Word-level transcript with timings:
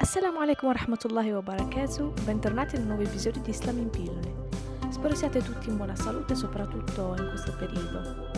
Assalamu 0.00 0.40
alaikum 0.40 0.68
wa 0.68 0.72
rahmatullahi 0.72 1.30
wa 1.34 1.42
barakatuh, 1.42 2.24
bentornati 2.24 2.76
in 2.76 2.82
un 2.82 2.88
nuovo 2.88 3.02
episodio 3.02 3.42
di 3.42 3.50
Islam 3.50 3.76
in 3.80 3.90
pillole. 3.90 4.48
Spero 4.88 5.14
siate 5.14 5.42
tutti 5.42 5.68
in 5.68 5.76
buona 5.76 5.94
salute, 5.94 6.34
soprattutto 6.34 7.14
in 7.18 7.28
questo 7.28 7.54
periodo. 7.54 8.30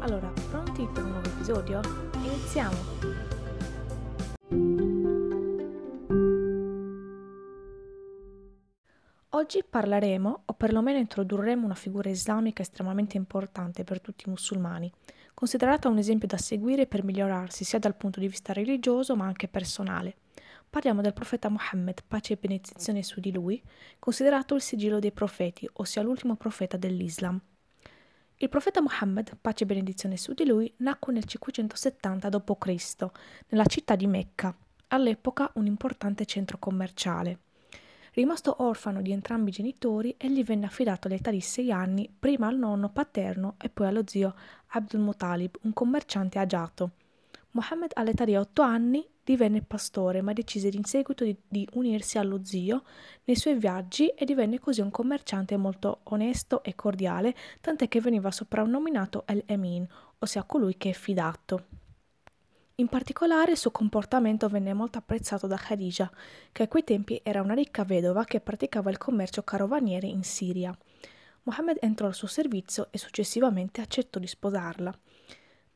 Allora, 0.00 0.26
pronti 0.50 0.84
per 0.92 1.04
un 1.04 1.10
nuovo 1.12 1.28
episodio? 1.28 1.80
Iniziamo! 2.16 2.76
Oggi 9.28 9.62
parleremo, 9.62 10.42
o 10.46 10.52
perlomeno 10.54 10.98
introdurremo 10.98 11.64
una 11.64 11.76
figura 11.76 12.10
islamica 12.10 12.62
estremamente 12.62 13.16
importante 13.16 13.84
per 13.84 14.00
tutti 14.00 14.24
i 14.26 14.30
musulmani, 14.30 14.90
considerata 15.32 15.88
un 15.88 15.98
esempio 15.98 16.26
da 16.26 16.38
seguire 16.38 16.88
per 16.88 17.04
migliorarsi 17.04 17.62
sia 17.62 17.78
dal 17.78 17.94
punto 17.94 18.18
di 18.18 18.26
vista 18.26 18.52
religioso 18.52 19.14
ma 19.14 19.26
anche 19.26 19.46
personale. 19.46 20.16
Parliamo 20.74 21.02
del 21.02 21.12
profeta 21.12 21.48
Muhammad, 21.48 22.02
pace 22.04 22.32
e 22.32 22.36
benedizione 22.36 23.04
su 23.04 23.20
di 23.20 23.30
lui, 23.30 23.62
considerato 24.00 24.56
il 24.56 24.60
sigillo 24.60 24.98
dei 24.98 25.12
profeti, 25.12 25.70
ossia 25.74 26.02
l'ultimo 26.02 26.34
profeta 26.34 26.76
dell'Islam. 26.76 27.40
Il 28.38 28.48
profeta 28.48 28.82
Muhammad, 28.82 29.36
pace 29.40 29.62
e 29.62 29.66
benedizione 29.68 30.16
su 30.16 30.32
di 30.32 30.44
lui, 30.44 30.74
nacque 30.78 31.12
nel 31.12 31.26
570 31.26 32.28
d.C., 32.28 33.06
nella 33.50 33.66
città 33.66 33.94
di 33.94 34.08
Mecca, 34.08 34.52
all'epoca 34.88 35.48
un 35.54 35.66
importante 35.66 36.26
centro 36.26 36.58
commerciale. 36.58 37.38
Rimasto 38.10 38.56
orfano 38.58 39.00
di 39.00 39.12
entrambi 39.12 39.50
i 39.50 39.52
genitori, 39.52 40.16
egli 40.18 40.42
venne 40.42 40.66
affidato 40.66 41.06
all'età 41.06 41.30
di 41.30 41.40
sei 41.40 41.70
anni 41.70 42.12
prima 42.18 42.48
al 42.48 42.58
nonno 42.58 42.88
paterno 42.88 43.54
e 43.62 43.68
poi 43.68 43.86
allo 43.86 44.02
zio 44.04 44.34
Abdul 44.70 45.02
Muttalib, 45.02 45.56
un 45.62 45.72
commerciante 45.72 46.40
agiato. 46.40 46.90
Muhammad 47.52 47.92
all'età 47.94 48.24
di 48.24 48.34
otto 48.34 48.62
anni 48.62 49.06
divenne 49.24 49.62
pastore, 49.62 50.20
ma 50.20 50.32
decise 50.32 50.68
in 50.68 50.84
seguito 50.84 51.24
di, 51.24 51.36
di, 51.48 51.66
unirsi 51.72 52.18
allo 52.18 52.44
zio 52.44 52.84
nei 53.24 53.36
suoi 53.36 53.54
viaggi 53.54 54.08
e 54.08 54.24
divenne 54.24 54.58
così 54.58 54.80
un 54.80 54.90
commerciante 54.90 55.56
molto 55.56 56.00
onesto 56.04 56.62
e 56.62 56.74
cordiale, 56.74 57.34
tant'è 57.60 57.88
che 57.88 58.00
veniva 58.00 58.30
soprannominato 58.30 59.24
El-Emin, 59.26 59.86
ossia 60.18 60.44
colui 60.44 60.76
che 60.76 60.90
è 60.90 60.92
fidato. 60.92 61.66
In 62.76 62.88
particolare 62.88 63.52
il 63.52 63.56
suo 63.56 63.70
comportamento 63.70 64.48
venne 64.48 64.74
molto 64.74 64.98
apprezzato 64.98 65.46
da 65.46 65.56
Khadija, 65.56 66.10
che 66.50 66.64
a 66.64 66.68
quei 66.68 66.82
tempi 66.82 67.20
era 67.22 67.40
una 67.40 67.54
ricca 67.54 67.84
vedova 67.84 68.24
che 68.24 68.40
praticava 68.40 68.90
il 68.90 68.98
commercio 68.98 69.42
carovaniere 69.42 70.08
in 70.08 70.24
Siria. 70.24 70.76
Mohammed 71.44 71.78
entrò 71.80 72.08
al 72.08 72.14
suo 72.14 72.26
servizio 72.26 72.88
e 72.90 72.98
successivamente 72.98 73.80
accettò 73.80 74.18
di 74.18 74.26
sposarla. 74.26 74.98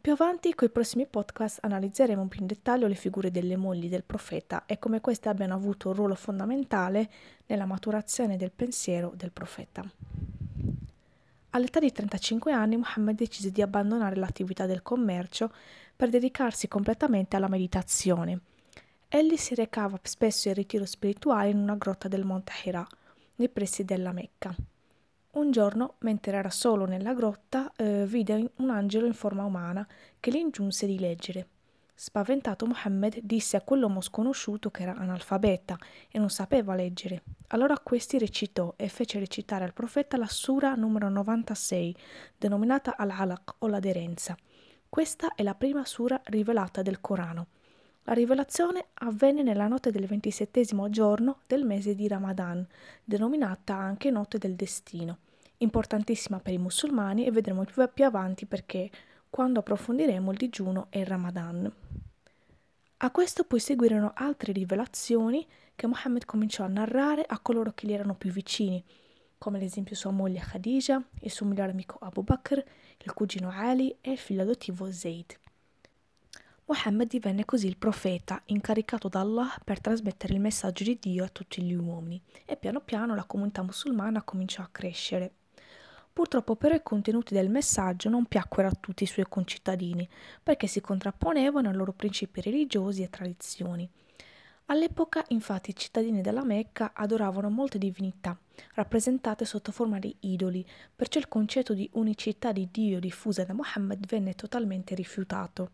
Più 0.00 0.12
avanti, 0.12 0.54
coi 0.54 0.70
prossimi 0.70 1.06
podcast, 1.06 1.58
analizzeremo 1.62 2.28
più 2.28 2.40
in 2.40 2.46
dettaglio 2.46 2.86
le 2.86 2.94
figure 2.94 3.30
delle 3.30 3.56
mogli 3.56 3.88
del 3.88 4.04
profeta 4.04 4.64
e 4.64 4.78
come 4.78 5.00
queste 5.00 5.28
abbiano 5.28 5.54
avuto 5.54 5.88
un 5.88 5.94
ruolo 5.94 6.14
fondamentale 6.14 7.10
nella 7.46 7.66
maturazione 7.66 8.36
del 8.36 8.52
pensiero 8.52 9.12
del 9.16 9.32
profeta. 9.32 9.84
All'età 11.50 11.80
di 11.80 11.90
35 11.90 12.52
anni, 12.52 12.76
Muhammad 12.76 13.16
decise 13.16 13.50
di 13.50 13.60
abbandonare 13.60 14.16
l'attività 14.16 14.66
del 14.66 14.82
commercio 14.82 15.52
per 15.96 16.10
dedicarsi 16.10 16.68
completamente 16.68 17.36
alla 17.36 17.48
meditazione. 17.48 18.40
Egli 19.08 19.36
si 19.36 19.54
recava 19.54 19.98
spesso 20.02 20.48
in 20.48 20.54
ritiro 20.54 20.86
spirituale 20.86 21.50
in 21.50 21.58
una 21.58 21.74
grotta 21.74 22.06
del 22.06 22.24
monte 22.24 22.52
Hira, 22.64 22.86
nei 23.36 23.48
pressi 23.48 23.84
della 23.84 24.12
Mecca. 24.12 24.54
Un 25.38 25.52
giorno, 25.52 25.94
mentre 26.00 26.36
era 26.36 26.50
solo 26.50 26.84
nella 26.84 27.14
grotta, 27.14 27.70
eh, 27.76 28.04
vide 28.06 28.50
un 28.56 28.70
angelo 28.70 29.06
in 29.06 29.14
forma 29.14 29.44
umana 29.44 29.86
che 30.18 30.32
gli 30.32 30.36
ingiunse 30.36 30.84
di 30.84 30.98
leggere. 30.98 31.46
Spaventato, 31.94 32.66
Mohammed 32.66 33.20
disse 33.22 33.56
a 33.56 33.60
quell'uomo 33.60 34.00
sconosciuto 34.00 34.72
che 34.72 34.82
era 34.82 34.96
analfabeta 34.96 35.78
e 36.10 36.18
non 36.18 36.28
sapeva 36.28 36.74
leggere. 36.74 37.22
Allora 37.48 37.78
questi 37.78 38.18
recitò 38.18 38.74
e 38.76 38.88
fece 38.88 39.20
recitare 39.20 39.62
al 39.62 39.74
profeta 39.74 40.16
la 40.16 40.26
sura 40.26 40.74
numero 40.74 41.08
96, 41.08 41.94
denominata 42.36 42.96
Al-Alaq 42.96 43.54
o 43.58 43.68
l'aderenza. 43.68 44.36
Questa 44.88 45.36
è 45.36 45.44
la 45.44 45.54
prima 45.54 45.84
sura 45.84 46.20
rivelata 46.24 46.82
del 46.82 47.00
Corano. 47.00 47.46
La 48.02 48.12
rivelazione 48.12 48.86
avvenne 48.94 49.44
nella 49.44 49.68
notte 49.68 49.92
del 49.92 50.06
ventisettesimo 50.06 50.90
giorno 50.90 51.42
del 51.46 51.64
mese 51.64 51.94
di 51.94 52.08
Ramadan, 52.08 52.66
denominata 53.04 53.76
anche 53.76 54.10
notte 54.10 54.38
del 54.38 54.56
destino 54.56 55.18
importantissima 55.58 56.38
per 56.40 56.52
i 56.52 56.58
musulmani 56.58 57.26
e 57.26 57.30
vedremo 57.30 57.64
più, 57.64 57.88
più 57.92 58.04
avanti 58.04 58.46
perché 58.46 58.90
quando 59.30 59.60
approfondiremo 59.60 60.30
il 60.30 60.36
digiuno 60.36 60.86
e 60.90 61.00
il 61.00 61.06
Ramadan. 61.06 61.72
A 62.98 63.10
questo 63.10 63.44
poi 63.44 63.60
seguirono 63.60 64.12
altre 64.14 64.52
rivelazioni 64.52 65.46
che 65.76 65.86
Muhammad 65.86 66.24
cominciò 66.24 66.64
a 66.64 66.68
narrare 66.68 67.22
a 67.24 67.38
coloro 67.38 67.72
che 67.72 67.86
gli 67.86 67.92
erano 67.92 68.14
più 68.14 68.32
vicini, 68.32 68.84
come 69.38 69.58
ad 69.58 69.62
esempio 69.62 69.94
sua 69.94 70.10
moglie 70.10 70.40
Khadija, 70.40 71.00
il 71.20 71.30
suo 71.30 71.46
migliore 71.46 71.70
amico 71.70 71.98
Abu 72.00 72.22
Bakr, 72.22 72.62
il 72.98 73.12
cugino 73.12 73.50
Ali 73.50 73.96
e 74.00 74.10
il 74.10 74.18
figlio 74.18 74.42
adottivo 74.42 74.90
Zayd. 74.90 75.38
Muhammad 76.64 77.08
divenne 77.08 77.44
così 77.44 77.66
il 77.66 77.78
profeta 77.78 78.42
incaricato 78.46 79.08
da 79.08 79.20
Allah 79.20 79.56
per 79.64 79.80
trasmettere 79.80 80.34
il 80.34 80.40
messaggio 80.40 80.84
di 80.84 80.98
Dio 81.00 81.24
a 81.24 81.28
tutti 81.28 81.62
gli 81.62 81.72
uomini 81.72 82.20
e 82.44 82.56
piano 82.56 82.80
piano 82.80 83.14
la 83.14 83.24
comunità 83.24 83.62
musulmana 83.62 84.22
cominciò 84.22 84.62
a 84.62 84.68
crescere. 84.70 85.32
Purtroppo 86.18 86.56
però 86.56 86.74
i 86.74 86.82
contenuti 86.82 87.32
del 87.32 87.48
messaggio 87.48 88.08
non 88.08 88.24
piacquero 88.24 88.66
a 88.66 88.72
tutti 88.72 89.04
i 89.04 89.06
suoi 89.06 89.26
concittadini, 89.28 90.08
perché 90.42 90.66
si 90.66 90.80
contrapponevano 90.80 91.68
ai 91.68 91.76
loro 91.76 91.92
principi 91.92 92.40
religiosi 92.40 93.04
e 93.04 93.08
tradizioni. 93.08 93.88
All'epoca, 94.66 95.24
infatti, 95.28 95.70
i 95.70 95.76
cittadini 95.76 96.20
della 96.20 96.42
Mecca 96.42 96.90
adoravano 96.92 97.48
molte 97.50 97.78
divinità, 97.78 98.36
rappresentate 98.74 99.44
sotto 99.44 99.70
forma 99.70 100.00
di 100.00 100.12
idoli, 100.18 100.66
perciò 100.96 101.20
il 101.20 101.28
concetto 101.28 101.72
di 101.72 101.88
unicità 101.92 102.50
di 102.50 102.66
Dio 102.68 102.98
diffusa 102.98 103.44
da 103.44 103.54
Muhammad 103.54 104.04
venne 104.04 104.34
totalmente 104.34 104.96
rifiutato. 104.96 105.70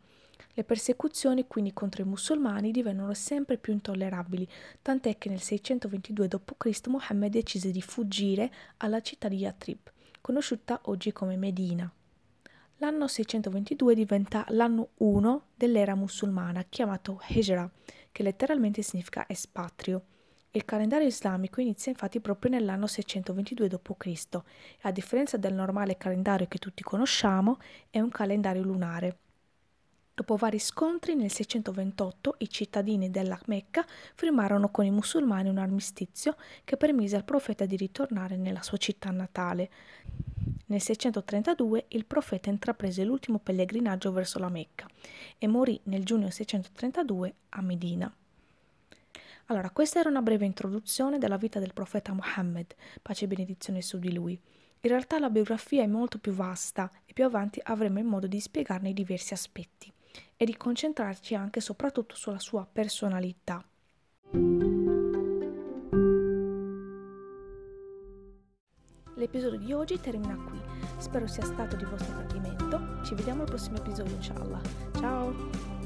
Le 0.53 0.62
persecuzioni 0.62 1.47
quindi 1.47 1.72
contro 1.72 2.03
i 2.03 2.06
musulmani 2.06 2.71
divennero 2.71 3.15
sempre 3.15 3.56
più 3.56 3.72
intollerabili, 3.72 4.47
tant'è 4.82 5.16
che 5.16 5.31
nel 5.31 5.41
622 5.41 6.28
d.C. 6.28 6.87
Muhammad 6.88 7.31
decise 7.31 7.71
di 7.71 7.81
fuggire 7.81 8.53
alla 8.76 9.00
città 9.00 9.28
di 9.28 9.38
Yatrib, 9.38 9.93
conosciuta 10.25 10.81
oggi 10.85 11.12
come 11.12 11.37
Medina. 11.37 11.93
L'anno 12.79 13.07
622 13.07 13.95
diventa 13.95 14.47
l'anno 14.49 14.93
1 14.97 15.49
dell'era 15.55 15.95
musulmana, 15.95 16.65
chiamato 16.67 17.21
Hijra, 17.29 17.71
che 18.11 18.23
letteralmente 18.23 18.81
significa 18.81 19.29
espatrio. 19.29 20.05
Il 20.53 20.65
calendario 20.65 21.07
islamico 21.07 21.61
inizia 21.61 21.93
infatti 21.93 22.21
proprio 22.21 22.53
nell'anno 22.53 22.87
622 22.87 23.69
d.C. 23.69 24.41
a 24.81 24.91
differenza 24.91 25.37
del 25.37 25.53
normale 25.53 25.99
calendario 25.99 26.47
che 26.49 26.56
tutti 26.56 26.83
conosciamo, 26.83 27.59
è 27.91 28.01
un 28.01 28.09
calendario 28.09 28.62
lunare. 28.62 29.19
Dopo 30.17 30.37
vari 30.37 30.61
scontri, 30.61 31.17
nel 31.17 31.33
628 31.33 32.37
i 32.39 32.49
cittadini 32.49 33.11
della 33.11 33.39
Mecca 33.47 33.85
firmarono 34.15 34.69
con 34.69 34.85
i 34.85 34.91
musulmani 34.93 35.49
un 35.49 35.59
armistizio 35.59 36.37
che 36.63 36.77
permise 36.77 37.17
al 37.17 37.25
profeta 37.25 37.67
di 37.67 37.75
ritornare 37.75 38.37
nella 38.37 38.63
sua 38.63 38.77
città 38.77 39.11
natale. 39.11 39.71
Nel 40.67 40.81
632 40.81 41.87
il 41.89 42.05
profeta 42.05 42.49
intraprese 42.49 43.03
l'ultimo 43.03 43.41
pellegrinaggio 43.41 44.13
verso 44.13 44.39
la 44.39 44.49
Mecca 44.49 44.87
e 45.37 45.49
morì 45.49 45.81
nel 45.85 46.05
giugno 46.05 46.31
632 46.31 47.35
a 47.49 47.61
Medina. 47.61 48.15
Allora, 49.47 49.71
questa 49.71 49.99
era 49.99 50.11
una 50.11 50.23
breve 50.23 50.47
introduzione 50.47 51.19
della 51.19 51.39
vita 51.39 51.59
del 51.59 51.73
profeta 51.73 52.15
Muhammad, 52.15 52.73
pace 53.03 53.25
e 53.25 53.29
benedizione 53.29 53.83
su 53.83 53.99
di 53.99 54.13
lui. 54.13 54.35
In 54.35 54.91
realtà 54.91 55.19
la 55.19 55.29
biografia 55.29 55.83
è 55.83 55.89
molto 55.89 56.21
più 56.21 56.31
vasta 56.31 56.89
e 57.05 57.13
più 57.13 57.25
avanti 57.25 57.59
avremo 57.65 57.99
il 57.99 58.05
modo 58.05 58.29
di 58.29 58.39
spiegarne 58.39 58.91
i 58.91 58.95
diversi 58.95 59.33
aspetti 59.33 59.93
e 60.37 60.45
di 60.45 60.57
concentrarci 60.57 61.35
anche 61.35 61.59
e 61.59 61.63
soprattutto 61.63 62.17
sulla 62.17 62.39
sua 62.39 62.67
personalità. 62.71 63.65
L'episodio 69.17 69.59
di 69.59 69.73
oggi 69.73 70.00
termina 70.00 70.35
qui. 70.35 70.61
Spero 70.99 71.27
sia 71.27 71.44
stato 71.44 71.77
di 71.77 71.85
vostro 71.85 72.15
gradimento. 72.17 73.03
Ci 73.05 73.15
vediamo 73.15 73.43
al 73.43 73.49
prossimo 73.49 73.77
episodio, 73.77 74.17
inshallah. 74.17 74.61
Ciao! 74.99 75.84